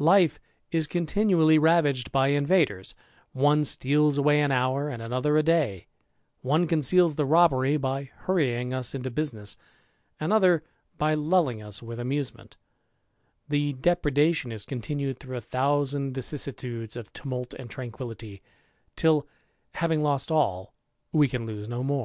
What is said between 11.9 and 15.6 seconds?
amusement; [le depredation is continued through a